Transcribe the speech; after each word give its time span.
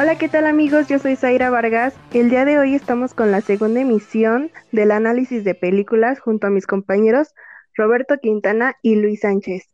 Hola, 0.00 0.16
¿qué 0.16 0.30
tal 0.30 0.46
amigos? 0.46 0.88
Yo 0.88 0.98
soy 0.98 1.14
Zaira 1.14 1.50
Vargas. 1.50 1.92
El 2.14 2.30
día 2.30 2.46
de 2.46 2.58
hoy 2.58 2.74
estamos 2.74 3.12
con 3.12 3.30
la 3.30 3.42
segunda 3.42 3.82
emisión 3.82 4.50
del 4.72 4.92
análisis 4.92 5.44
de 5.44 5.54
películas 5.54 6.20
junto 6.20 6.46
a 6.46 6.50
mis 6.50 6.66
compañeros 6.66 7.34
Roberto 7.74 8.16
Quintana 8.16 8.76
y 8.80 8.94
Luis 8.94 9.20
Sánchez. 9.20 9.68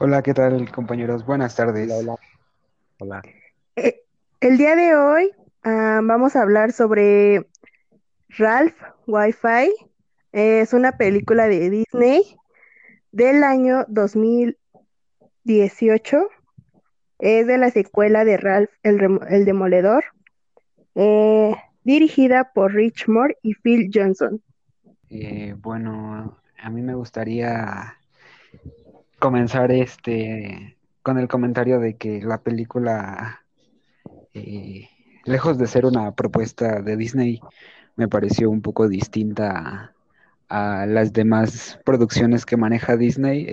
Hola, 0.00 0.20
¿qué 0.22 0.34
tal 0.34 0.68
compañeros? 0.72 1.24
Buenas 1.24 1.54
tardes. 1.54 1.88
Hola, 1.92 2.16
hola. 2.98 3.22
Eh, 3.76 4.02
el 4.40 4.58
día 4.58 4.74
de 4.74 4.96
hoy 4.96 5.30
ah, 5.62 6.00
vamos 6.02 6.34
a 6.34 6.42
hablar 6.42 6.72
sobre 6.72 7.48
Ralph 8.30 8.82
Wi-Fi. 9.06 9.72
Es 10.32 10.72
una 10.72 10.96
película 10.96 11.46
de 11.46 11.70
Disney 11.70 12.36
del 13.12 13.44
año 13.44 13.84
2018. 13.86 16.28
Es 17.18 17.46
de 17.46 17.58
la 17.58 17.70
secuela 17.70 18.24
de 18.24 18.36
Ralph 18.36 18.70
el, 18.82 19.20
el 19.28 19.44
Demoledor, 19.44 20.04
eh, 20.94 21.54
dirigida 21.82 22.52
por 22.54 22.72
Rich 22.72 23.08
Moore 23.08 23.36
y 23.42 23.54
Phil 23.54 23.90
Johnson. 23.92 24.40
Eh, 25.10 25.54
bueno, 25.58 26.38
a 26.58 26.70
mí 26.70 26.82
me 26.82 26.94
gustaría 26.94 27.98
comenzar 29.18 29.72
este 29.72 30.76
con 31.02 31.18
el 31.18 31.28
comentario 31.28 31.80
de 31.80 31.96
que 31.96 32.22
la 32.22 32.42
película, 32.42 33.44
eh, 34.32 34.88
lejos 35.24 35.58
de 35.58 35.66
ser 35.66 35.84
una 35.84 36.12
propuesta 36.14 36.80
de 36.80 36.96
Disney, 36.96 37.40
me 37.96 38.08
pareció 38.08 38.48
un 38.50 38.62
poco 38.62 38.88
distinta 38.88 39.92
a, 40.48 40.86
las 40.86 41.12
demás 41.12 41.78
producciones 41.84 42.46
que 42.46 42.56
maneja 42.56 42.96
Disney 42.96 43.44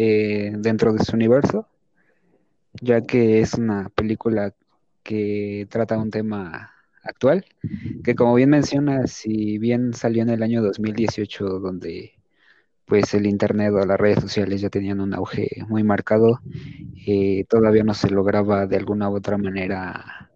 dentro 0.59 0.93
de 0.93 1.03
su 1.03 1.15
universo, 1.15 1.67
ya 2.81 3.01
que 3.01 3.41
es 3.41 3.55
una 3.55 3.89
película 3.89 4.53
que 5.03 5.67
trata 5.69 5.97
un 5.97 6.11
tema 6.11 6.71
actual, 7.03 7.45
que 8.03 8.15
como 8.15 8.35
bien 8.35 8.49
mencionas, 8.49 9.11
si 9.11 9.57
bien 9.57 9.93
salió 9.93 10.23
en 10.23 10.29
el 10.29 10.43
año 10.43 10.61
2018, 10.61 11.59
donde 11.59 12.13
pues 12.85 13.13
el 13.13 13.25
internet 13.27 13.73
o 13.73 13.85
las 13.85 13.99
redes 13.99 14.19
sociales 14.21 14.61
ya 14.61 14.69
tenían 14.69 14.99
un 15.01 15.13
auge 15.13 15.47
muy 15.67 15.83
marcado, 15.83 16.41
eh, 17.07 17.45
todavía 17.49 17.83
no 17.83 17.93
se 17.93 18.09
lograba 18.09 18.67
de 18.67 18.77
alguna 18.77 19.09
u 19.09 19.15
otra 19.15 19.37
manera 19.37 20.31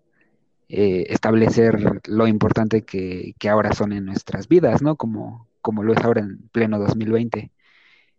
eh, 0.70 1.06
establecer 1.10 2.02
lo 2.08 2.28
importante 2.28 2.84
que, 2.84 3.36
que 3.40 3.50
ahora 3.50 3.74
son 3.74 3.94
en 3.94 4.06
nuestras 4.06 4.48
vidas, 4.48 4.82
¿no? 4.82 4.96
Como, 4.96 5.48
como 5.62 5.84
lo 5.84 5.94
es 5.94 6.00
ahora 6.04 6.22
en 6.22 6.50
pleno 6.50 6.80
2020. 6.80 7.52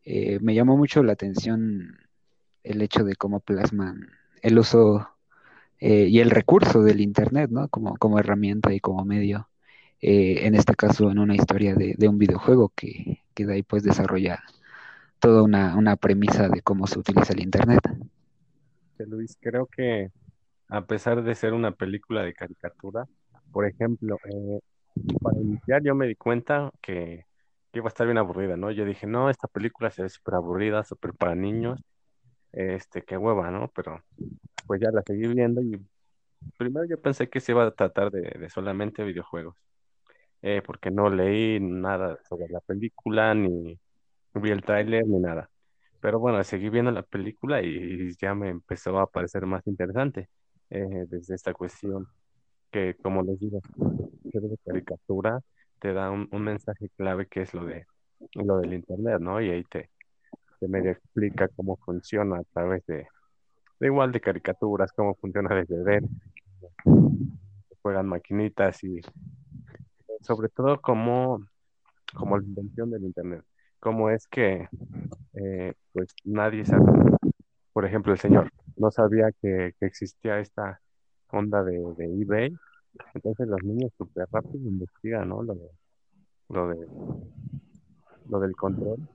Eh, 0.05 0.39
me 0.41 0.55
llamó 0.55 0.77
mucho 0.77 1.03
la 1.03 1.12
atención 1.12 1.98
el 2.67 2.83
hecho 2.83 3.05
de 3.05 3.17
cómo 3.17 3.41
plasman 3.41 4.09
el 4.42 4.59
uso 4.59 5.09
eh, 5.78 6.06
y 6.09 6.20
el 6.20 6.31
recurso 6.31 6.83
del 6.83 7.00
Internet, 7.00 7.50
¿no? 7.50 7.69
Como, 7.69 7.97
como 7.97 8.19
herramienta 8.19 8.72
y 8.72 8.81
como 8.81 9.05
medio. 9.05 9.48
Eh, 10.00 10.47
en 10.47 10.55
este 10.55 10.75
caso, 10.75 11.11
en 11.11 11.19
una 11.19 11.34
historia 11.34 11.75
de, 11.75 12.09
un 12.09 12.19
videojuego 12.19 12.70
que, 12.75 13.22
que 13.34 13.47
de 13.47 13.55
ahí 13.55 13.62
pues 13.62 13.83
desarrolla 13.83 14.42
toda 15.19 15.42
una, 15.42 15.77
una 15.77 15.97
premisa 15.97 16.48
de 16.48 16.61
cómo 16.62 16.87
se 16.87 16.98
utiliza 16.98 17.33
el 17.33 17.41
Internet. 17.41 17.81
Luis, 18.98 19.37
creo 19.41 19.67
que 19.67 20.11
a 20.69 20.84
pesar 20.87 21.22
de 21.22 21.34
ser 21.34 21.53
una 21.53 21.72
película 21.72 22.22
de 22.22 22.34
caricatura, 22.34 23.06
por 23.53 23.67
ejemplo, 23.67 24.19
eh, 24.25 24.61
para 25.22 25.41
iniciar 25.41 25.83
yo 25.83 25.94
me 25.94 26.06
di 26.06 26.14
cuenta 26.14 26.70
que, 26.81 27.25
que 27.72 27.78
iba 27.78 27.87
a 27.87 27.89
estar 27.89 28.06
bien 28.06 28.19
aburrida, 28.19 28.56
¿no? 28.56 28.70
Yo 28.70 28.84
dije, 28.84 29.06
no, 29.06 29.31
esta 29.31 29.49
película 29.49 29.91
se 29.91 30.03
ve 30.03 30.09
súper 30.09 30.34
aburrida, 30.34 30.84
súper 30.84 31.12
para 31.15 31.34
niños, 31.34 31.81
este, 32.56 33.03
qué 33.03 33.17
hueva, 33.19 33.50
¿no? 33.50 33.71
Pero 33.75 34.03
pues 34.67 34.81
ya 34.81 34.91
la 34.91 35.03
seguí 35.06 35.28
viendo 35.28 35.62
y 35.62 35.81
primero 36.56 36.87
yo 36.87 37.00
pensé 37.00 37.28
que 37.28 37.41
se 37.41 37.53
iba 37.53 37.67
a 37.67 37.71
tratar 37.71 38.11
de, 38.11 38.49
solamente 38.50 39.05
videojuegos, 39.05 39.56
eh, 40.43 40.62
porque 40.65 40.91
no 40.91 41.11
leí 41.11 41.61
nada 41.61 42.19
sobre 42.28 42.49
la 42.49 42.61
película, 42.61 43.34
ni 43.34 43.78
vi 44.34 44.50
el 44.50 44.62
tráiler, 44.62 45.06
ni 45.06 45.19
nada. 45.19 45.50
Pero 46.00 46.19
bueno, 46.19 46.43
seguí 46.44 46.71
viendo 46.71 46.91
la 46.91 47.03
película 47.03 47.62
y 47.62 48.15
ya 48.21 48.34
me 48.34 48.49
empezó 48.50 48.99
a 48.99 49.11
parecer 49.11 49.47
más 49.47 49.67
interesante 49.67 50.28
eh, 50.71 51.06
desde 51.09 51.34
esta 51.34 51.53
cuestión 51.55 52.09
que, 52.71 52.94
como 53.03 53.23
les 53.23 53.38
digo, 53.41 53.61
de 54.25 54.59
caricatura 54.65 55.41
te 55.78 55.93
da 55.93 56.11
un, 56.11 56.28
un 56.33 56.43
mensaje 56.43 56.91
clave 56.97 57.27
que 57.27 57.43
es 57.43 57.55
lo 57.55 57.65
de 57.65 57.87
lo 58.34 58.59
del 58.59 58.75
internet, 58.75 59.21
¿no? 59.21 59.41
Y 59.41 59.50
ahí 59.50 59.65
te, 59.65 59.91
te 60.59 60.69
medio 60.69 60.91
explica 60.91 61.49
cómo 61.49 61.77
funciona 61.77 62.39
a 62.39 62.44
través 62.53 62.84
de, 62.87 63.06
de 63.81 63.87
igual 63.87 64.12
de 64.12 64.21
caricaturas, 64.21 64.93
cómo 64.93 65.15
funciona 65.15 65.55
desde 65.55 65.83
ver, 65.83 66.03
juegan 67.83 68.06
maquinitas 68.09 68.83
y 68.84 69.00
sobre 70.21 70.49
todo 70.49 70.81
cómo, 70.81 71.41
como 72.15 72.39
la 72.39 72.44
invención 72.44 72.91
del 72.91 73.05
internet, 73.05 73.44
cómo 73.78 74.11
es 74.11 74.27
que 74.27 74.69
eh, 75.34 75.75
pues 75.93 76.09
nadie 76.25 76.65
sabe, 76.65 76.84
por 77.73 77.84
ejemplo, 77.84 78.12
el 78.12 78.19
señor 78.19 78.50
no 78.77 78.91
sabía 78.91 79.31
que, 79.41 79.75
que 79.78 79.87
existía 79.87 80.41
esta 80.41 80.81
onda 81.31 81.62
de, 81.62 81.78
de 81.97 82.23
eBay, 82.23 82.56
entonces 83.15 83.47
los 83.47 83.62
niños 83.62 83.93
súper 83.97 84.27
rápido 84.31 84.69
investigan, 84.69 85.28
¿no? 85.28 85.43
Lo 85.43 85.55
de, 85.55 85.71
lo 86.49 86.69
de, 86.69 86.87
lo 88.28 88.41
del 88.41 88.56
control, 88.56 89.09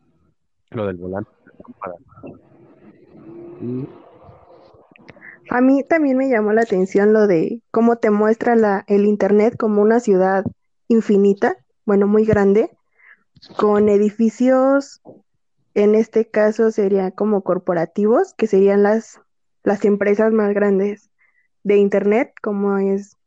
lo 0.72 0.88
del 0.88 0.98
volante. 0.98 1.32
Y 3.62 3.88
A 5.50 5.62
mí 5.62 5.84
también 5.84 6.18
me 6.18 6.30
llamó 6.30 6.54
la 6.54 6.62
atención 6.62 7.14
lo 7.14 7.28
de 7.28 7.62
cómo 7.72 7.98
te 7.98 8.10
muestra 8.10 8.56
la, 8.56 8.84
el 8.88 9.06
Internet 9.06 9.56
como 9.58 9.82
una 9.82 10.00
ciudad 10.00 10.46
infinita, 10.88 11.58
bueno, 11.86 12.08
muy 12.08 12.26
grande, 12.26 12.72
con 13.58 13.90
edificios, 13.90 15.02
en 15.74 15.96
este 15.96 16.30
caso 16.30 16.72
serían 16.72 17.12
como 17.12 17.44
corporativos, 17.44 18.34
que 18.34 18.48
serían 18.48 18.84
las, 18.84 19.22
las 19.64 19.86
empresas 19.86 20.32
más 20.34 20.54
grandes 20.54 21.10
de 21.64 21.78
Internet, 21.78 22.34
como 22.42 22.78
es 22.78 23.18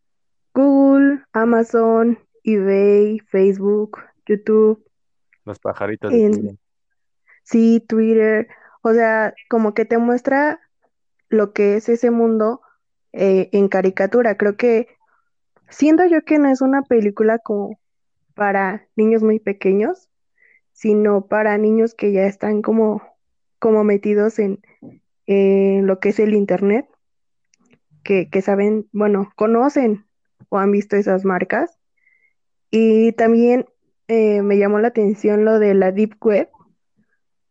Google, 0.54 1.22
Amazon, 1.33 2.19
eBay, 2.43 3.19
Facebook, 3.21 3.99
YouTube, 4.27 4.84
los 5.44 5.59
pajaritos 5.59 6.10
de 6.10 6.25
en. 6.25 6.59
Sí, 7.44 7.84
Twitter, 7.87 8.49
o 8.82 8.93
sea, 8.93 9.34
como 9.49 9.75
que 9.75 9.84
te 9.84 9.99
muestra 9.99 10.60
lo 11.28 11.53
que 11.53 11.77
es 11.77 11.88
ese 11.88 12.10
mundo 12.10 12.60
eh, 13.12 13.49
en 13.53 13.69
caricatura. 13.69 14.37
Creo 14.37 14.56
que 14.56 14.88
siento 15.69 16.04
yo 16.06 16.22
que 16.25 16.38
no 16.38 16.49
es 16.50 16.60
una 16.60 16.83
película 16.83 17.38
como 17.38 17.78
para 18.34 18.87
niños 18.97 19.22
muy 19.22 19.38
pequeños, 19.38 20.09
sino 20.72 21.27
para 21.27 21.56
niños 21.56 21.94
que 21.94 22.12
ya 22.12 22.27
están 22.27 22.62
como, 22.62 23.03
como 23.59 23.84
metidos 23.84 24.38
en, 24.38 24.60
lo 25.27 26.00
que 26.00 26.10
es 26.10 26.19
el 26.19 26.34
internet, 26.34 26.87
que, 28.03 28.28
que 28.28 28.43
saben, 28.43 28.87
bueno, 28.93 29.33
conocen 29.37 30.04
o 30.50 30.59
han 30.59 30.71
visto 30.72 30.97
esas 30.97 31.25
marcas. 31.25 31.78
Y 32.71 33.12
también 33.12 33.66
eh, 34.09 34.43
me 34.43 34.59
llamó 34.59 34.78
la 34.81 34.88
atención 34.88 35.44
lo 35.44 35.59
de 35.59 35.75
la 35.75 35.93
Deep 35.93 36.16
Web, 36.21 36.50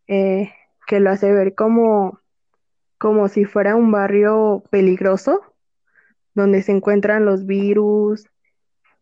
eh, 0.07 0.51
que 0.87 0.99
lo 0.99 1.09
hace 1.09 1.31
ver 1.31 1.55
como, 1.55 2.19
como 2.97 3.27
si 3.27 3.45
fuera 3.45 3.75
un 3.75 3.91
barrio 3.91 4.63
peligroso, 4.69 5.41
donde 6.33 6.61
se 6.61 6.71
encuentran 6.71 7.25
los 7.25 7.45
virus 7.45 8.27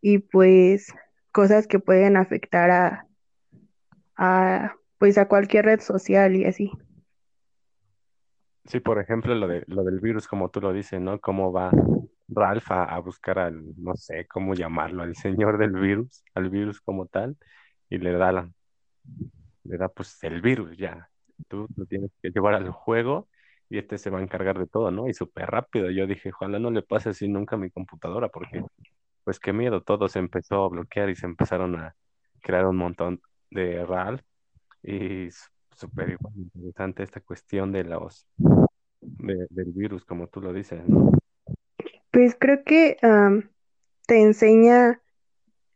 y 0.01 0.19
pues 0.19 0.94
cosas 1.31 1.68
que 1.68 1.80
pueden 1.80 2.18
afectar 2.18 2.71
a, 2.71 3.07
a 4.18 4.75
pues 4.98 5.18
a 5.18 5.27
cualquier 5.27 5.65
red 5.65 5.80
social 5.80 6.36
y 6.36 6.45
así. 6.45 6.71
Sí, 8.65 8.80
por 8.80 9.00
ejemplo, 9.00 9.33
lo 9.33 9.47
de, 9.47 9.63
lo 9.68 9.83
del 9.83 10.00
virus, 10.00 10.27
como 10.27 10.50
tú 10.50 10.62
lo 10.62 10.71
dices, 10.71 11.01
¿no? 11.01 11.19
Cómo 11.19 11.51
va 11.51 11.71
Ralph 12.27 12.71
a, 12.71 12.83
a 12.83 13.00
buscar 13.00 13.39
al, 13.39 13.74
no 13.77 13.95
sé 13.95 14.27
cómo 14.27 14.54
llamarlo, 14.54 15.01
al 15.01 15.15
señor 15.15 15.57
del 15.57 15.71
virus, 15.71 16.24
al 16.36 16.50
virus 16.51 16.80
como 16.80 17.07
tal, 17.07 17.38
y 17.89 17.97
le 17.97 18.12
da 18.12 18.31
la, 18.31 18.51
le 19.63 19.78
da 19.78 19.90
pues 19.90 20.24
el 20.24 20.42
virus 20.42 20.78
ya. 20.78 21.10
Tú 21.48 21.68
lo 21.75 21.86
tienes 21.86 22.12
que 22.22 22.30
llevar 22.30 22.54
al 22.56 22.69
juego 22.72 23.28
y 23.69 23.78
este 23.78 23.98
se 23.98 24.10
va 24.10 24.19
a 24.19 24.22
encargar 24.24 24.60
de 24.60 24.68
todo, 24.68 24.92
¿no? 24.92 25.08
Y 25.08 25.13
súper 25.13 25.50
rápido. 25.50 25.90
Yo 25.92 26.08
dije, 26.08 26.31
ojalá 26.34 26.60
no 26.60 26.72
le 26.72 26.81
pase 26.81 27.10
así 27.10 27.28
nunca 27.28 27.56
a 27.56 27.60
mi 27.60 27.72
computadora, 27.72 28.30
porque 28.30 28.63
pues 29.24 29.40
qué 29.40 29.54
miedo, 29.54 29.81
todo 29.81 30.08
se 30.08 30.19
empezó 30.19 30.63
a 30.63 30.69
bloquear 30.69 31.10
y 31.10 31.16
se 31.16 31.25
empezaron 31.25 31.75
a 31.75 31.96
crear 32.42 32.66
un 32.66 32.78
montón 32.78 33.22
de 33.50 33.86
Ralph 33.86 34.22
y 34.84 35.30
súper 35.75 36.18
interesante 36.36 37.04
esta 37.04 37.22
cuestión 37.22 37.72
de 37.72 37.84
los 37.84 38.28
de- 39.02 39.48
del 39.50 39.72
virus, 39.72 40.06
como 40.06 40.28
tú 40.28 40.42
lo 40.42 40.54
dices, 40.54 40.88
¿no? 40.88 41.12
Pues 42.12 42.36
creo 42.38 42.64
que 42.64 42.98
te 44.06 44.22
enseña 44.22 45.02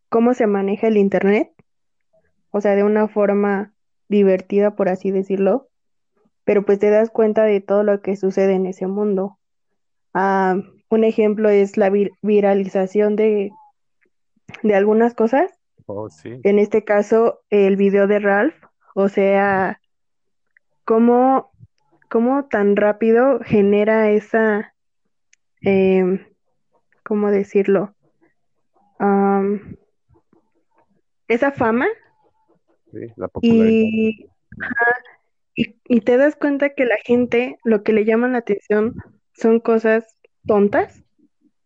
cómo 0.10 0.34
se 0.34 0.48
maneja 0.48 0.88
el 0.88 0.98
internet, 0.98 1.52
o 2.52 2.62
sea, 2.62 2.76
de 2.76 2.84
una 2.84 3.08
forma 3.08 3.74
divertida, 4.10 4.76
por 4.76 4.90
así 4.90 5.12
decirlo, 5.12 5.68
pero 6.44 6.64
pues 6.66 6.80
te 6.80 6.90
das 6.90 7.10
cuenta 7.10 7.44
de 7.44 7.62
todo 7.62 7.84
lo 7.84 8.02
que 8.02 8.16
sucede 8.16 8.54
en 8.54 8.66
ese 8.66 8.88
mundo. 8.88 9.38
Ah, 10.14 10.58
un 10.90 11.04
ejemplo 11.04 11.50
es 11.50 11.78
la 11.78 11.92
viralización 12.22 13.16
de, 13.16 13.52
de 14.64 14.76
algunas 14.76 15.14
cosas. 15.14 15.52
Oh, 15.88 16.10
sí. 16.10 16.40
En 16.44 16.60
este 16.60 16.84
caso, 16.84 17.42
el 17.50 17.76
video 17.76 18.08
de 18.08 18.20
Ralph, 18.20 18.56
o 18.96 19.10
sea, 19.10 19.80
cómo, 20.86 21.52
cómo 22.10 22.46
tan 22.46 22.76
rápido 22.76 23.40
genera 23.44 24.10
esa, 24.12 24.74
em, 25.62 26.26
¿cómo 27.04 27.32
decirlo? 27.32 27.92
esa 31.28 31.52
fama. 31.52 31.88
Sí, 32.96 33.12
la 33.18 33.28
popularidad. 33.28 34.30
Y, 35.54 35.76
y, 35.88 36.02
te 36.02 36.18
das 36.18 36.36
cuenta 36.36 36.70
que 36.70 36.86
la 36.86 36.98
gente 37.04 37.58
lo 37.64 37.84
que 37.84 37.92
le 37.92 38.06
llama 38.06 38.30
la 38.30 38.38
atención 38.38 38.96
son 39.34 39.60
cosas 39.60 40.18
tontas, 40.48 41.04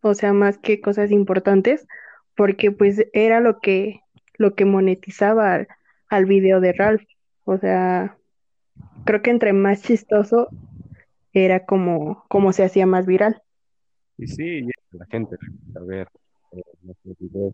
o 0.01 0.15
sea, 0.15 0.33
más 0.33 0.57
que 0.57 0.81
cosas 0.81 1.11
importantes, 1.11 1.87
porque 2.35 2.71
pues 2.71 3.05
era 3.13 3.41
lo 3.41 3.59
que, 3.59 4.01
lo 4.37 4.55
que 4.55 4.65
monetizaba 4.65 5.53
al, 5.53 5.67
al 6.09 6.25
video 6.25 6.61
de 6.61 6.73
Ralph. 6.73 7.03
O 7.45 7.57
sea, 7.57 8.17
creo 9.05 9.21
que 9.21 9.31
entre 9.31 9.53
más 9.53 9.83
chistoso 9.83 10.49
era 11.33 11.65
como, 11.65 12.25
como 12.27 12.53
se 12.53 12.63
hacía 12.63 12.85
más 12.85 13.05
viral. 13.05 13.41
Y 14.17 14.27
sí, 14.27 14.67
la 14.91 15.05
gente 15.05 15.35
a 15.75 15.79
ver 15.81 16.07
eh, 16.51 16.61
videos 17.19 17.53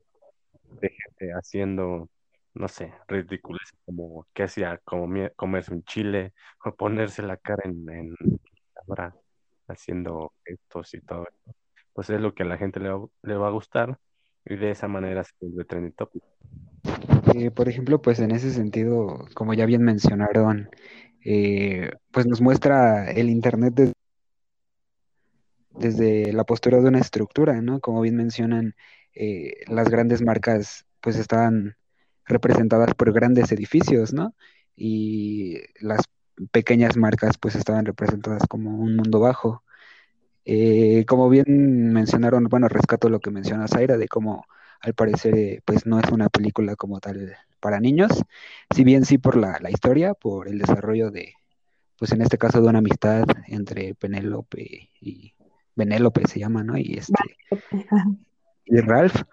de 0.81 0.89
gente 0.89 1.33
haciendo, 1.33 2.10
no 2.56 2.68
sé, 2.68 2.94
ridículos, 3.07 3.74
como 3.86 4.25
que 4.34 4.44
hacía 4.44 4.80
como 4.84 5.07
comerse 5.36 5.74
un 5.74 5.84
chile 5.84 6.34
o 6.66 6.74
ponerse 6.74 7.22
la 7.22 7.38
cara 7.38 7.63
en, 7.66 7.90
en 7.90 8.16
ahora 8.88 9.16
haciendo 9.68 10.34
estos 10.46 10.94
y 10.94 11.02
todo. 11.02 11.28
Pues 11.94 12.10
es 12.10 12.19
lo 12.19 12.34
que 12.34 12.44
a 12.44 12.46
la 12.46 12.57
gente 12.57 12.80
le 12.80 12.90
va, 12.90 13.06
le 13.24 13.36
va 13.36 13.48
a 13.48 13.52
gustar 13.52 14.00
y 14.46 14.56
de 14.56 14.72
esa 14.72 14.88
manera 14.88 15.24
se 15.24 15.31
vuelve 15.40 15.66
trending 15.66 15.94
topic. 15.94 16.24
Eh, 17.34 17.52
por 17.52 17.68
ejemplo, 17.68 18.02
pues 18.02 18.19
en 18.19 18.31
ese 18.31 18.52
sentido, 18.52 19.25
como 19.34 19.54
ya 19.54 19.66
bien 19.66 19.84
mencionaron, 19.84 20.69
eh, 21.24 21.92
pues 22.12 22.28
nos 22.28 22.42
muestra 22.42 23.12
el 23.12 23.30
Internet 23.30 23.74
desde, 23.75 23.94
desde 25.72 26.34
la 26.34 26.44
postura 26.44 26.80
de 26.80 26.88
una 26.88 27.00
estructura, 27.00 27.62
¿no? 27.62 27.80
Como 27.80 28.01
bien 28.01 28.16
mencionan, 28.16 28.75
eh, 29.13 29.63
las 29.68 29.90
grandes 29.90 30.22
marcas 30.22 30.86
pues 31.01 31.18
estaban 31.18 31.75
representadas 32.25 32.94
por 32.95 33.12
grandes 33.13 33.51
edificios, 33.51 34.13
¿no? 34.13 34.36
Y 34.75 35.60
las 35.80 36.01
pequeñas 36.51 36.98
marcas 36.98 37.38
pues 37.38 37.56
estaban 37.56 37.86
representadas 37.86 38.44
como 38.50 38.77
un 38.77 38.95
mundo 38.95 39.19
bajo. 39.19 39.63
Eh, 40.45 41.06
como 41.07 41.30
bien 41.30 41.94
mencionaron, 41.94 42.45
bueno, 42.45 42.68
rescato 42.68 43.10
lo 43.10 43.19
que 43.19 43.31
menciona 43.31 43.68
Zaira 43.68 43.98
de 43.98 44.07
cómo 44.07 44.45
al 44.81 44.94
parecer 44.94 45.36
eh, 45.36 45.62
pues 45.66 45.86
no 45.86 46.00
es 46.00 46.12
una 46.12 46.30
película 46.30 46.75
como 46.75 47.00
tal 47.00 47.36
para 47.60 47.80
niños, 47.80 48.12
si 48.75 48.83
bien 48.83 49.06
sí 49.06 49.18
por 49.18 49.38
la, 49.38 49.57
la, 49.60 49.72
historia, 49.72 50.13
por 50.13 50.48
el 50.48 50.60
desarrollo 50.60 51.10
de, 51.10 51.33
pues 51.98 52.12
en 52.12 52.22
este 52.22 52.38
caso 52.38 52.62
de 52.62 52.68
una 52.68 52.80
amistad 52.80 53.25
entre 53.48 53.95
Penélope 53.95 54.92
y 55.01 55.33
Benélope 55.75 56.27
se 56.27 56.39
llama, 56.39 56.63
¿no? 56.63 56.77
Y 56.77 57.00
este 57.00 57.13
y 58.66 58.80
Ralph. 58.81 59.24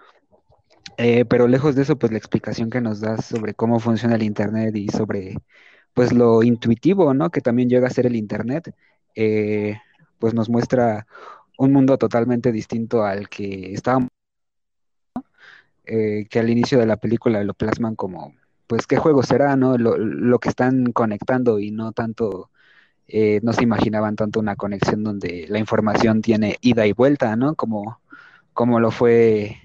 Eh, 0.98 1.24
pero 1.24 1.48
lejos 1.48 1.74
de 1.74 1.82
eso, 1.82 1.98
pues 1.98 2.12
la 2.12 2.18
explicación 2.18 2.70
que 2.70 2.80
nos 2.80 3.00
das 3.00 3.24
sobre 3.26 3.54
cómo 3.54 3.80
funciona 3.80 4.14
el 4.16 4.22
Internet 4.22 4.76
y 4.76 4.88
sobre 4.88 5.36
pues 5.94 6.12
lo 6.12 6.42
intuitivo, 6.42 7.14
¿no? 7.14 7.30
Que 7.30 7.40
también 7.40 7.68
llega 7.68 7.86
a 7.88 7.90
ser 7.90 8.06
el 8.06 8.16
Internet, 8.16 8.74
eh, 9.14 9.78
pues 10.18 10.34
nos 10.34 10.48
muestra 10.48 11.06
un 11.58 11.72
mundo 11.72 11.98
totalmente 11.98 12.52
distinto 12.52 13.04
al 13.04 13.28
que 13.28 13.72
estábamos, 13.74 14.08
eh, 15.84 16.26
que 16.30 16.38
al 16.38 16.50
inicio 16.50 16.78
de 16.78 16.86
la 16.86 16.96
película 16.96 17.42
lo 17.44 17.54
plasman 17.54 17.96
como, 17.96 18.34
pues, 18.66 18.86
¿qué 18.86 18.96
juego 18.96 19.22
será, 19.22 19.56
no? 19.56 19.78
Lo, 19.78 19.98
lo 19.98 20.38
que 20.38 20.48
están 20.48 20.92
conectando 20.92 21.58
y 21.58 21.70
no 21.70 21.92
tanto, 21.92 22.50
eh, 23.08 23.40
no 23.42 23.52
se 23.52 23.64
imaginaban 23.64 24.16
tanto 24.16 24.40
una 24.40 24.56
conexión 24.56 25.04
donde 25.04 25.46
la 25.48 25.58
información 25.58 26.22
tiene 26.22 26.56
ida 26.62 26.86
y 26.86 26.92
vuelta, 26.92 27.36
¿no? 27.36 27.54
Como, 27.56 28.00
como 28.54 28.80
lo 28.80 28.90
fue 28.90 29.58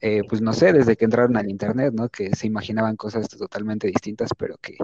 eh, 0.00 0.22
pues 0.28 0.40
no 0.40 0.52
sé, 0.52 0.72
desde 0.72 0.96
que 0.96 1.04
entraron 1.04 1.36
al 1.36 1.50
Internet, 1.50 1.94
¿no? 1.94 2.08
Que 2.08 2.34
se 2.36 2.46
imaginaban 2.46 2.96
cosas 2.96 3.28
totalmente 3.28 3.86
distintas, 3.88 4.30
pero 4.36 4.56
que 4.58 4.76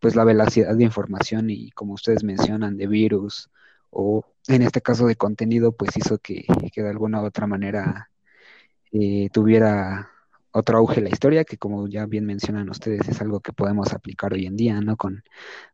pues 0.00 0.16
la 0.16 0.24
velocidad 0.24 0.74
de 0.76 0.84
información 0.84 1.50
y 1.50 1.70
como 1.72 1.94
ustedes 1.94 2.24
mencionan, 2.24 2.76
de 2.76 2.86
virus 2.86 3.50
o 3.90 4.24
en 4.48 4.62
este 4.62 4.80
caso 4.82 5.06
de 5.06 5.16
contenido, 5.16 5.72
pues 5.72 5.96
hizo 5.96 6.18
que, 6.18 6.44
que 6.72 6.82
de 6.82 6.90
alguna 6.90 7.22
u 7.22 7.26
otra 7.26 7.46
manera 7.46 8.10
eh, 8.92 9.28
tuviera 9.32 10.10
otro 10.52 10.78
auge 10.78 11.00
la 11.00 11.08
historia, 11.10 11.44
que 11.44 11.58
como 11.58 11.88
ya 11.88 12.06
bien 12.06 12.26
mencionan 12.26 12.70
ustedes, 12.70 13.08
es 13.08 13.20
algo 13.20 13.40
que 13.40 13.52
podemos 13.52 13.92
aplicar 13.92 14.32
hoy 14.34 14.46
en 14.46 14.56
día, 14.56 14.80
¿no? 14.80 14.96
Con, 14.96 15.24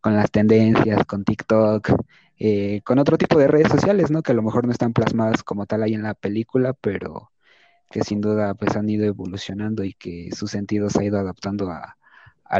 con 0.00 0.16
las 0.16 0.30
tendencias, 0.30 1.04
con 1.06 1.24
TikTok, 1.24 1.90
eh, 2.38 2.80
con 2.84 2.98
otro 2.98 3.18
tipo 3.18 3.38
de 3.38 3.48
redes 3.48 3.68
sociales, 3.70 4.10
¿no? 4.10 4.22
Que 4.22 4.32
a 4.32 4.34
lo 4.34 4.42
mejor 4.42 4.66
no 4.66 4.72
están 4.72 4.92
plasmadas 4.94 5.42
como 5.44 5.66
tal 5.66 5.82
ahí 5.82 5.94
en 5.94 6.02
la 6.02 6.14
película, 6.14 6.72
pero 6.74 7.30
que 7.90 8.02
sin 8.02 8.20
duda 8.20 8.54
pues 8.54 8.76
han 8.76 8.88
ido 8.88 9.04
evolucionando 9.04 9.84
y 9.84 9.92
que 9.94 10.30
su 10.32 10.46
sentido 10.46 10.88
se 10.88 11.00
ha 11.00 11.04
ido 11.04 11.18
adaptando 11.18 11.70
a, 11.70 11.96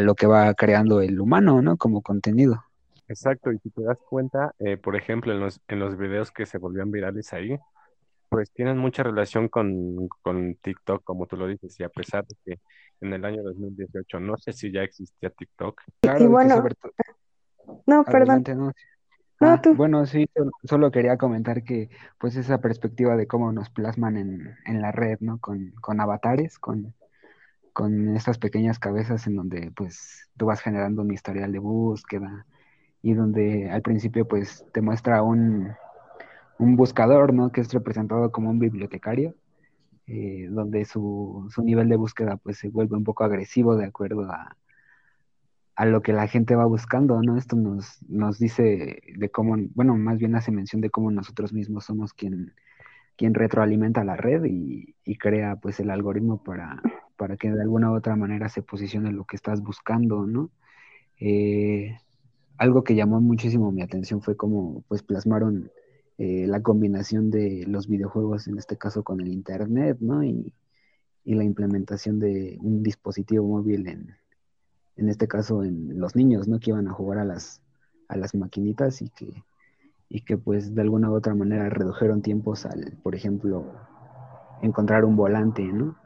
lo 0.01 0.15
que 0.15 0.27
va 0.27 0.53
creando 0.55 1.01
el 1.01 1.21
humano, 1.21 1.63
¿no? 1.63 1.77
Como 1.77 2.03
contenido. 2.03 2.65
Exacto, 3.09 3.51
y 3.51 3.59
si 3.59 3.71
te 3.71 3.83
das 3.83 3.99
cuenta, 4.09 4.55
eh, 4.61 4.77
por 4.77 4.95
ejemplo, 4.95 5.33
en 5.33 5.41
los, 5.41 5.61
en 5.67 5.81
los 5.81 5.97
videos 5.97 6.31
que 6.31 6.47
se 6.47 6.59
volvían 6.59 6.93
virales 6.93 7.33
ahí, 7.33 7.59
pues 8.29 8.53
tienen 8.53 8.79
mucha 8.79 9.03
relación 9.03 9.49
con, 9.49 10.09
con 10.23 10.55
TikTok, 10.55 11.03
como 11.03 11.27
tú 11.27 11.37
lo 11.37 11.49
dices, 11.49 11.79
y 11.81 11.83
a 11.83 11.89
pesar 11.89 12.25
de 12.27 12.37
que 12.45 12.61
en 13.01 13.13
el 13.13 13.25
año 13.25 13.43
2018 13.43 14.21
no 14.21 14.37
sé 14.37 14.53
si 14.53 14.71
ya 14.71 14.83
existía 14.83 15.31
TikTok. 15.31 15.81
Claro, 16.03 16.25
y 16.25 16.27
bueno, 16.29 16.63
no, 17.87 18.05
perdón. 18.05 18.45
Ah, 19.43 19.63
bueno, 19.71 20.05
sí, 20.05 20.27
solo 20.65 20.91
quería 20.91 21.17
comentar 21.17 21.65
que 21.65 21.89
pues 22.19 22.37
esa 22.37 22.61
perspectiva 22.61 23.17
de 23.17 23.27
cómo 23.27 23.53
nos 23.53 23.71
plasman 23.71 24.19
en, 24.19 24.55
en 24.67 24.83
la 24.83 24.93
red, 24.93 25.19
¿no? 25.21 25.39
Con, 25.41 25.71
con 25.81 25.99
avatares, 26.01 26.59
con, 26.59 26.95
con 27.73 28.17
estas 28.17 28.39
pequeñas 28.39 28.79
cabezas 28.79 29.27
en 29.27 29.37
donde 29.37 29.73
pues 29.73 30.31
tú 30.37 30.47
vas 30.47 30.61
generando 30.63 31.03
un 31.03 31.13
historial 31.13 31.53
de 31.53 31.59
búsqueda 31.61 32.47
y 33.03 33.15
donde 33.15 33.71
al 33.71 33.83
principio 33.83 34.29
pues 34.29 34.67
te 34.73 34.83
muestra 34.83 35.23
un, 35.23 35.73
un 36.59 36.77
buscador, 36.77 37.35
¿no? 37.35 37.53
Que 37.53 37.63
es 37.63 37.73
representado 37.73 38.33
como 38.33 38.51
un 38.51 38.59
bibliotecario, 38.61 39.35
eh, 40.07 40.49
donde 40.51 40.85
su, 40.87 41.49
su 41.55 41.63
nivel 41.63 41.89
de 41.91 41.97
búsqueda 41.97 42.37
pues 42.39 42.59
se 42.59 42.69
vuelve 42.71 42.97
un 42.97 43.05
poco 43.05 43.25
agresivo 43.25 43.77
de 43.77 43.87
acuerdo 43.87 44.31
a, 44.33 44.57
a 45.81 45.87
lo 45.87 46.03
que 46.03 46.13
la 46.13 46.29
gente 46.29 46.55
va 46.55 46.67
buscando, 46.67 47.23
¿no? 47.23 47.39
Esto 47.39 47.57
nos, 47.57 48.05
nos 48.07 48.39
dice 48.39 49.01
de 49.17 49.31
cómo, 49.31 49.57
bueno, 49.75 49.97
más 49.97 50.19
bien 50.19 50.35
hace 50.35 50.53
mención 50.53 50.83
de 50.83 50.91
cómo 50.91 51.11
nosotros 51.11 51.55
mismos 51.55 51.87
somos 51.87 52.13
quien, 52.13 52.53
quien 53.17 53.33
retroalimenta 53.33 54.05
la 54.05 54.15
red 54.15 54.45
y, 54.45 54.95
crea 55.17 55.57
pues 55.57 55.81
el 55.81 55.89
algoritmo 55.89 56.43
para, 56.45 56.83
para 57.17 57.39
que 57.39 57.51
de 57.51 57.63
alguna 57.63 57.91
u 57.91 57.97
otra 57.97 58.15
manera 58.15 58.51
se 58.51 58.61
posicione 58.61 59.11
lo 59.11 59.25
que 59.25 59.37
estás 59.37 59.63
buscando, 59.63 60.27
¿no? 60.27 60.51
Eh, 61.19 61.97
algo 62.59 62.85
que 62.85 62.95
llamó 62.95 63.23
muchísimo 63.23 63.73
mi 63.73 63.81
atención 63.81 64.21
fue 64.21 64.37
cómo 64.37 64.85
pues 64.87 65.03
plasmaron 65.03 65.71
eh, 66.19 66.47
la 66.47 66.61
combinación 66.63 67.31
de 67.31 67.65
los 67.67 67.89
videojuegos, 67.89 68.49
en 68.49 68.59
este 68.59 68.77
caso 68.77 69.03
con 69.03 69.23
el 69.23 69.29
internet, 69.29 69.97
¿no? 70.01 70.23
Y, 70.25 70.53
y 71.25 71.35
la 71.37 71.45
implementación 71.45 72.19
de 72.19 72.59
un 72.61 72.83
dispositivo 72.83 73.47
móvil 73.49 73.89
en, 73.89 74.20
en 74.97 75.09
este 75.09 75.29
caso 75.29 75.65
en 75.65 75.99
los 75.99 76.17
niños, 76.17 76.49
¿no? 76.49 76.59
Que 76.59 76.71
iban 76.71 76.89
a 76.89 76.93
jugar 76.93 77.19
a 77.19 77.25
las, 77.25 77.63
a 78.09 78.17
las 78.17 78.35
maquinitas 78.35 79.03
y 79.03 79.09
que, 79.11 79.45
y 80.09 80.23
que 80.23 80.37
pues 80.37 80.75
de 80.75 80.83
alguna 80.83 81.11
u 81.11 81.15
otra 81.15 81.35
manera 81.35 81.69
redujeron 81.71 82.23
tiempos 82.23 82.67
al, 82.67 82.99
por 83.03 83.15
ejemplo, 83.15 83.65
encontrar 84.63 85.05
un 85.05 85.17
volante, 85.17 85.63
¿no? 85.63 85.97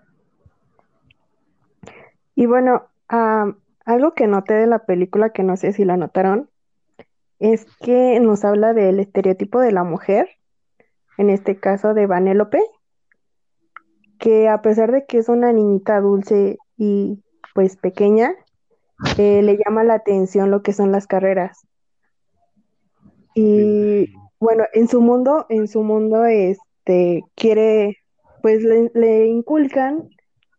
Y 2.35 2.47
bueno, 2.47 2.89
algo 3.09 4.15
que 4.15 4.27
noté 4.27 4.55
de 4.55 4.67
la 4.67 4.81
película, 4.81 5.31
que 5.31 5.43
no 5.43 5.57
sé 5.57 5.73
si 5.73 5.85
la 5.85 5.97
notaron, 5.97 6.51
es 7.39 7.67
que 7.81 8.19
nos 8.21 8.45
habla 8.45 8.73
del 8.73 9.01
estereotipo 9.01 9.61
de 9.61 9.73
la 9.73 9.85
mujer, 9.85 10.29
en 11.19 11.31
este 11.31 11.57
caso 11.57 11.95
de 11.95 12.07
Vanélope, 12.07 12.61
que 14.19 14.49
a 14.49 14.63
pesar 14.63 14.91
de 14.93 15.05
que 15.07 15.19
es 15.19 15.29
una 15.29 15.53
niñita 15.53 16.01
dulce 16.01 16.59
y 16.77 17.23
pues 17.55 17.77
pequeña, 17.77 18.35
eh, 19.19 19.43
le 19.43 19.57
llama 19.57 19.85
la 19.85 19.95
atención 19.95 20.51
lo 20.51 20.63
que 20.63 20.73
son 20.73 20.93
las 20.93 21.07
carreras. 21.07 21.67
Y 23.35 24.13
bueno, 24.39 24.65
en 24.73 24.89
su 24.89 25.01
mundo, 25.01 25.47
en 25.49 25.69
su 25.69 25.83
mundo, 25.83 26.25
este, 26.25 27.25
quiere, 27.35 27.99
pues 28.43 28.63
le, 28.63 29.27
inculcan 29.27 30.09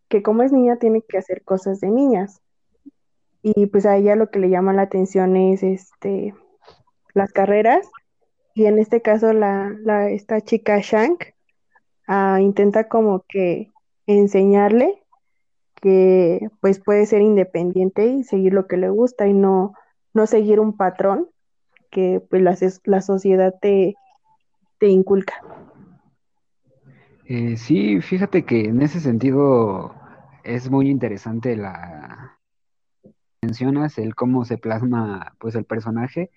que 0.10 0.22
como 0.22 0.44
es 0.44 0.52
niña 0.52 0.78
tiene 0.78 1.02
que 1.08 1.18
hacer 1.18 1.44
cosas 1.44 1.80
de 1.80 1.90
niñas. 1.90 2.42
Y 3.42 3.68
pues 3.68 3.86
a 3.86 3.96
ella 3.98 4.16
lo 4.16 4.32
que 4.32 4.40
le 4.40 4.50
llama 4.50 4.74
la 4.74 4.84
atención 4.84 5.36
es 5.36 5.64
este 5.64 6.34
las 7.14 7.32
carreras. 7.32 7.88
Y 8.54 8.66
en 8.66 8.80
este 8.80 9.02
caso 9.02 9.34
la, 9.34 9.76
la 9.84 10.10
esta 10.10 10.42
chica 10.42 10.80
Shank, 10.80 11.26
ah, 12.08 12.40
intenta 12.42 12.88
como 12.88 13.24
que 13.28 13.72
enseñarle 14.08 15.05
que 15.86 16.50
pues 16.62 16.80
puede 16.80 17.06
ser 17.06 17.22
independiente 17.22 18.08
y 18.08 18.24
seguir 18.24 18.54
lo 18.54 18.66
que 18.66 18.76
le 18.76 18.90
gusta 18.90 19.28
y 19.28 19.34
no, 19.34 19.76
no 20.16 20.26
seguir 20.26 20.60
un 20.60 20.76
patrón 20.76 21.28
que 21.92 22.24
pues 22.28 22.42
la, 22.42 22.58
la 22.86 23.02
sociedad 23.02 23.54
te, 23.62 23.94
te 24.80 24.88
inculca. 24.88 25.36
Eh, 27.26 27.56
sí, 27.58 28.02
fíjate 28.02 28.46
que 28.46 28.62
en 28.62 28.82
ese 28.82 29.00
sentido 29.00 29.94
es 30.44 30.72
muy 30.72 30.90
interesante 30.90 31.56
la 31.56 32.40
mencionas 33.44 34.00
el 34.00 34.16
cómo 34.16 34.44
se 34.44 34.58
plasma 34.58 35.36
pues 35.38 35.54
el 35.54 35.66
personaje 35.66 36.32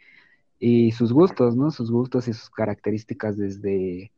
y 0.59 0.93
sus 0.93 1.15
gustos, 1.15 1.57
¿no? 1.57 1.71
Sus 1.71 1.91
gustos 1.91 2.29
y 2.29 2.35
sus 2.35 2.51
características 2.51 3.39
desde 3.39 4.13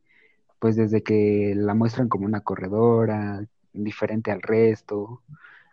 pues 0.59 0.75
desde 0.75 1.01
que 1.03 1.53
la 1.55 1.73
muestran 1.73 2.09
como 2.09 2.25
una 2.25 2.41
corredora, 2.41 3.47
diferente 3.73 4.31
al 4.31 4.41
resto. 4.41 5.21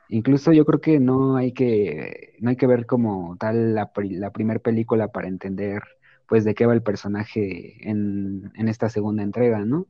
Incluso 0.09 0.53
yo 0.53 0.65
creo 0.65 0.81
que 0.81 1.01
no 1.01 1.37
hay 1.37 1.53
que, 1.53 2.37
no 2.41 2.51
hay 2.51 2.57
que 2.57 2.67
ver 2.67 2.87
como 2.87 3.37
tal 3.39 3.75
la, 3.75 3.91
la 3.95 4.31
primera 4.33 4.61
película 4.61 5.09
para 5.09 5.29
entender 5.29 5.83
pues 6.27 6.45
de 6.45 6.55
qué 6.55 6.67
va 6.67 6.75
el 6.75 6.83
personaje 6.83 7.89
en, 7.89 8.53
en 8.55 8.69
esta 8.69 8.89
segunda 8.89 9.23
entrega, 9.23 9.65
¿no? 9.65 9.87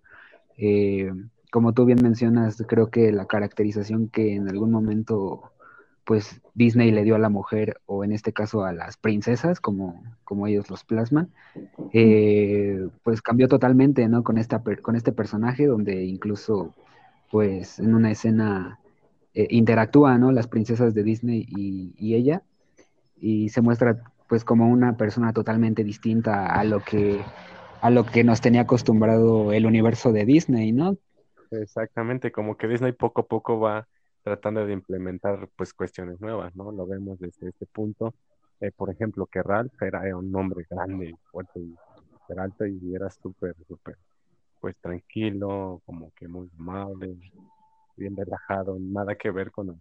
Eh, 0.56 1.12
como 1.50 1.72
tú 1.72 1.84
bien 1.84 2.00
mencionas, 2.02 2.62
creo 2.68 2.90
que 2.90 3.12
la 3.12 3.26
caracterización 3.26 4.08
que 4.08 4.34
en 4.34 4.48
algún 4.48 4.70
momento 4.70 5.52
pues 6.08 6.40
Disney 6.54 6.90
le 6.90 7.04
dio 7.04 7.16
a 7.16 7.18
la 7.18 7.28
mujer, 7.28 7.82
o 7.84 8.02
en 8.02 8.12
este 8.12 8.32
caso 8.32 8.64
a 8.64 8.72
las 8.72 8.96
princesas, 8.96 9.60
como, 9.60 10.02
como 10.24 10.46
ellos 10.46 10.70
los 10.70 10.82
plasman, 10.82 11.28
eh, 11.92 12.88
pues 13.02 13.20
cambió 13.20 13.46
totalmente, 13.46 14.08
¿no? 14.08 14.24
Con, 14.24 14.38
esta, 14.38 14.62
con 14.80 14.96
este 14.96 15.12
personaje, 15.12 15.66
donde 15.66 16.06
incluso, 16.06 16.74
pues 17.30 17.78
en 17.78 17.94
una 17.94 18.10
escena 18.10 18.78
eh, 19.34 19.46
interactúan, 19.50 20.20
¿no? 20.20 20.32
Las 20.32 20.46
princesas 20.46 20.94
de 20.94 21.02
Disney 21.02 21.46
y, 21.48 22.14
ella, 22.14 22.42
y 23.16 23.48
se 23.50 23.60
muestra 23.60 24.02
pues 24.28 24.44
como 24.44 24.68
una 24.68 24.96
persona 24.96 25.32
totalmente 25.32 25.84
distinta 25.84 26.46
a 26.46 26.64
lo 26.64 26.80
que 26.80 27.20
a 27.80 27.90
lo 27.90 28.04
que 28.04 28.24
nos 28.24 28.40
tenía 28.40 28.62
acostumbrado 28.62 29.52
el 29.52 29.64
universo 29.64 30.12
de 30.12 30.24
Disney, 30.24 30.72
¿no? 30.72 30.98
Exactamente, 31.50 32.32
como 32.32 32.56
que 32.56 32.66
Disney 32.66 32.92
poco 32.92 33.20
a 33.22 33.26
poco 33.26 33.60
va 33.60 33.86
tratando 34.22 34.66
de 34.66 34.72
implementar 34.72 35.48
pues 35.56 35.72
cuestiones 35.72 36.20
nuevas, 36.20 36.54
¿no? 36.56 36.72
Lo 36.72 36.86
vemos 36.86 37.18
desde 37.20 37.48
este 37.48 37.66
punto. 37.66 38.14
Eh, 38.60 38.72
por 38.76 38.90
ejemplo, 38.90 39.26
que 39.26 39.42
Ralph 39.42 39.80
era 39.80 40.00
un 40.16 40.34
hombre 40.34 40.66
grande, 40.68 41.14
fuerte 41.30 41.60
y 41.60 41.76
alto 42.36 42.66
y 42.66 42.94
era 42.94 43.08
súper, 43.08 43.54
súper, 43.66 43.96
pues 44.60 44.76
tranquilo, 44.80 45.82
como 45.84 46.12
que 46.14 46.28
muy 46.28 46.50
amable, 46.58 47.16
bien 47.96 48.16
relajado, 48.16 48.76
nada 48.78 49.16
que 49.16 49.30
ver 49.30 49.50
con, 49.50 49.80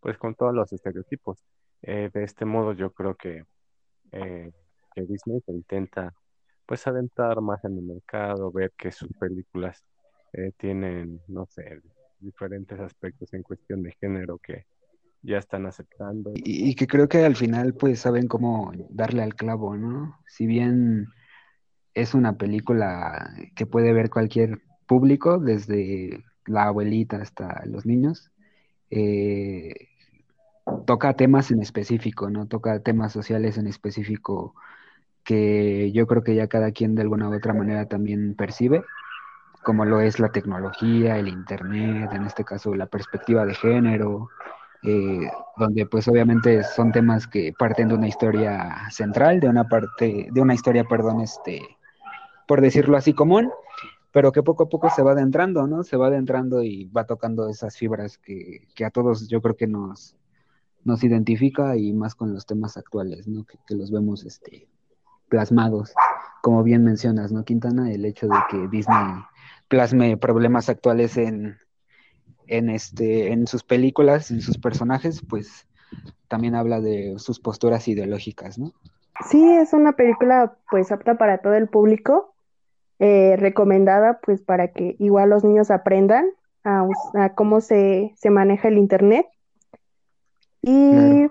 pues 0.00 0.18
con 0.18 0.34
todos 0.34 0.54
los 0.54 0.72
estereotipos. 0.72 1.38
Eh, 1.82 2.10
de 2.12 2.24
este 2.24 2.44
modo 2.44 2.72
yo 2.72 2.92
creo 2.92 3.14
que, 3.14 3.44
eh, 4.12 4.52
que 4.94 5.02
Disney 5.02 5.40
se 5.40 5.52
intenta 5.52 6.14
pues 6.66 6.86
adentrar 6.86 7.40
más 7.40 7.64
en 7.64 7.76
el 7.78 7.84
mercado, 7.84 8.50
ver 8.52 8.72
que 8.76 8.92
sus 8.92 9.12
películas 9.18 9.84
tienen, 10.56 11.20
no 11.28 11.44
sé, 11.44 11.82
diferentes 12.22 12.80
aspectos 12.80 13.34
en 13.34 13.42
cuestión 13.42 13.82
de 13.82 13.92
género 14.00 14.38
que 14.38 14.64
ya 15.22 15.38
están 15.38 15.66
aceptando. 15.66 16.32
Y, 16.34 16.74
que 16.74 16.86
creo 16.86 17.08
que 17.08 17.24
al 17.24 17.36
final 17.36 17.74
pues 17.74 18.00
saben 18.00 18.26
cómo 18.26 18.72
darle 18.90 19.22
al 19.22 19.34
clavo, 19.34 19.76
¿no? 19.76 20.18
Si 20.26 20.46
bien 20.46 21.06
es 21.94 22.14
una 22.14 22.36
película 22.38 23.34
que 23.54 23.66
puede 23.66 23.92
ver 23.92 24.10
cualquier 24.10 24.60
público, 24.86 25.38
desde 25.38 26.24
la 26.46 26.64
abuelita 26.64 27.18
hasta 27.18 27.62
los 27.66 27.86
niños, 27.86 28.30
eh, 28.90 29.88
toca 30.86 31.14
temas 31.14 31.50
en 31.50 31.62
específico, 31.62 32.30
¿no? 32.30 32.46
Toca 32.46 32.80
temas 32.80 33.12
sociales 33.12 33.58
en 33.58 33.66
específico 33.66 34.54
que 35.24 35.92
yo 35.92 36.06
creo 36.06 36.24
que 36.24 36.34
ya 36.34 36.48
cada 36.48 36.72
quien 36.72 36.94
de 36.94 37.02
alguna 37.02 37.28
u 37.28 37.34
otra 37.34 37.54
manera 37.54 37.86
también 37.86 38.34
percibe 38.34 38.82
como 39.62 39.84
lo 39.84 40.00
es 40.00 40.18
la 40.18 40.30
tecnología, 40.30 41.18
el 41.18 41.28
Internet, 41.28 42.10
en 42.12 42.24
este 42.24 42.44
caso 42.44 42.74
la 42.74 42.86
perspectiva 42.86 43.46
de 43.46 43.54
género, 43.54 44.28
eh, 44.82 45.30
donde 45.56 45.86
pues 45.86 46.08
obviamente 46.08 46.62
son 46.64 46.92
temas 46.92 47.26
que 47.28 47.52
parten 47.56 47.88
de 47.88 47.94
una 47.94 48.08
historia 48.08 48.90
central, 48.90 49.40
de 49.40 49.48
una 49.48 49.68
parte, 49.68 50.28
de 50.32 50.40
una 50.40 50.54
historia, 50.54 50.84
perdón, 50.84 51.20
este, 51.20 51.60
por 52.46 52.60
decirlo 52.60 52.96
así, 52.96 53.12
común, 53.12 53.50
pero 54.12 54.32
que 54.32 54.42
poco 54.42 54.64
a 54.64 54.68
poco 54.68 54.90
se 54.90 55.02
va 55.02 55.12
adentrando, 55.12 55.66
¿no? 55.66 55.84
Se 55.84 55.96
va 55.96 56.08
adentrando 56.08 56.62
y 56.62 56.84
va 56.86 57.04
tocando 57.04 57.48
esas 57.48 57.76
fibras 57.76 58.18
que, 58.18 58.68
que 58.74 58.84
a 58.84 58.90
todos 58.90 59.28
yo 59.28 59.40
creo 59.40 59.56
que 59.56 59.66
nos, 59.66 60.16
nos 60.84 61.02
identifica 61.02 61.76
y 61.76 61.92
más 61.92 62.14
con 62.14 62.32
los 62.34 62.46
temas 62.46 62.76
actuales, 62.76 63.26
¿no? 63.26 63.44
Que, 63.44 63.58
que 63.66 63.74
los 63.74 63.90
vemos 63.90 64.24
este, 64.24 64.68
plasmados. 65.28 65.94
Como 66.42 66.62
bien 66.62 66.84
mencionas, 66.84 67.32
¿no, 67.32 67.44
Quintana? 67.44 67.90
El 67.90 68.04
hecho 68.04 68.26
de 68.26 68.36
que 68.50 68.68
Disney 68.68 69.22
plasme 69.68 70.18
problemas 70.18 70.68
actuales 70.68 71.16
en, 71.16 71.56
en, 72.46 72.68
este, 72.68 73.32
en 73.32 73.46
sus 73.46 73.64
películas, 73.64 74.30
en 74.30 74.42
sus 74.42 74.58
personajes, 74.58 75.22
pues 75.26 75.66
también 76.28 76.54
habla 76.54 76.80
de 76.80 77.14
sus 77.18 77.40
posturas 77.40 77.88
ideológicas, 77.88 78.58
¿no? 78.58 78.72
Sí, 79.30 79.42
es 79.54 79.72
una 79.72 79.92
película 79.92 80.56
pues 80.70 80.90
apta 80.92 81.16
para 81.16 81.38
todo 81.38 81.54
el 81.54 81.68
público, 81.68 82.31
eh, 82.98 83.36
recomendada 83.38 84.20
pues 84.20 84.42
para 84.42 84.68
que 84.68 84.96
igual 84.98 85.30
los 85.30 85.44
niños 85.44 85.70
aprendan 85.70 86.26
a, 86.64 86.86
cómo 87.34 87.60
se, 87.60 88.12
se, 88.16 88.30
maneja 88.30 88.68
el 88.68 88.78
Internet. 88.78 89.26
Y 90.62 91.26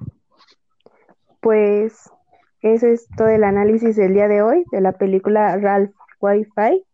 pues 1.40 2.10
ese 2.62 2.94
es 2.94 3.08
todo 3.16 3.30
el 3.30 3.44
análisis 3.44 3.96
del 3.96 4.14
día 4.14 4.28
de 4.28 4.42
hoy 4.42 4.66
de 4.72 4.82
la 4.82 4.92
película 4.94 5.58
Ralph 5.58 5.94
Wi-Fi. 6.20 6.86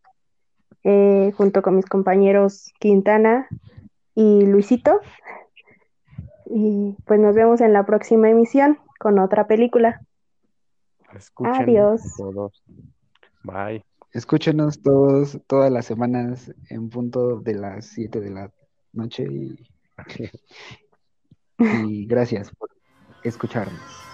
Eh, 0.90 1.34
junto 1.36 1.62
con 1.62 1.76
mis 1.76 1.86
compañeros 1.86 2.72
Quintana 2.80 3.50
y 4.16 4.46
Luisito. 4.46 5.02
Y 6.46 6.96
pues 7.06 7.20
nos 7.20 7.36
vemos 7.36 7.60
en 7.60 7.74
la 7.74 7.86
próxima 7.86 8.30
emisión 8.30 8.80
con 8.98 9.20
otra 9.20 9.48
película. 9.48 10.02
Adiós. 11.44 12.02
Todos. 12.16 12.64
Bye. 13.44 13.84
Escúchenos 14.18 14.82
todos, 14.82 15.38
todas 15.46 15.72
las 15.72 15.86
semanas 15.86 16.52
en 16.72 16.90
punto 16.90 17.40
de 17.40 17.54
las 17.54 17.86
7 17.86 18.20
de 18.20 18.32
la 18.32 18.52
noche 18.92 19.28
y, 19.30 19.56
y 21.60 22.08
gracias 22.08 22.50
por 22.56 22.72
escucharnos. 23.24 24.07